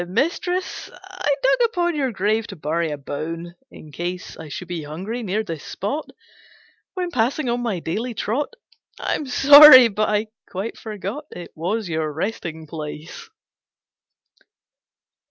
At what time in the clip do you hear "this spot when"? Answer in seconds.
5.43-7.11